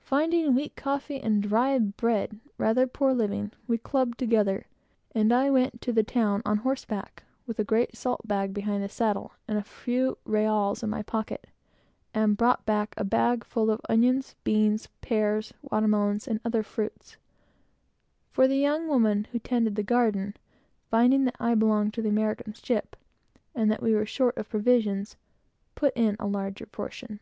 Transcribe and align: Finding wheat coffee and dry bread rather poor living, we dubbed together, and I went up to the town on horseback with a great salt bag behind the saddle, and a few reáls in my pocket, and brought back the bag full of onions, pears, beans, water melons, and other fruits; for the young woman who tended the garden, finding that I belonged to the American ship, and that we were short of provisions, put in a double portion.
Finding 0.00 0.56
wheat 0.56 0.74
coffee 0.74 1.20
and 1.20 1.40
dry 1.40 1.78
bread 1.78 2.40
rather 2.58 2.88
poor 2.88 3.12
living, 3.14 3.52
we 3.68 3.78
dubbed 3.78 4.18
together, 4.18 4.66
and 5.14 5.32
I 5.32 5.48
went 5.48 5.74
up 5.76 5.80
to 5.82 5.92
the 5.92 6.02
town 6.02 6.42
on 6.44 6.56
horseback 6.56 7.22
with 7.46 7.60
a 7.60 7.64
great 7.64 7.94
salt 7.96 8.26
bag 8.26 8.52
behind 8.52 8.82
the 8.82 8.88
saddle, 8.88 9.30
and 9.46 9.56
a 9.56 9.62
few 9.62 10.18
reáls 10.26 10.82
in 10.82 10.90
my 10.90 11.02
pocket, 11.02 11.46
and 12.12 12.36
brought 12.36 12.66
back 12.66 12.96
the 12.96 13.04
bag 13.04 13.44
full 13.44 13.70
of 13.70 13.80
onions, 13.88 14.34
pears, 14.44 14.88
beans, 15.02 15.52
water 15.62 15.86
melons, 15.86 16.26
and 16.26 16.40
other 16.44 16.64
fruits; 16.64 17.16
for 18.32 18.48
the 18.48 18.56
young 18.58 18.88
woman 18.88 19.28
who 19.30 19.38
tended 19.38 19.76
the 19.76 19.84
garden, 19.84 20.34
finding 20.90 21.26
that 21.26 21.36
I 21.38 21.54
belonged 21.54 21.94
to 21.94 22.02
the 22.02 22.08
American 22.08 22.54
ship, 22.54 22.96
and 23.54 23.70
that 23.70 23.80
we 23.84 23.94
were 23.94 24.04
short 24.04 24.36
of 24.36 24.48
provisions, 24.48 25.14
put 25.76 25.92
in 25.96 26.16
a 26.18 26.28
double 26.28 26.52
portion. 26.72 27.20